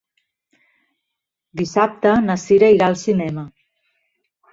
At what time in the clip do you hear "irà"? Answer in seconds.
2.77-2.87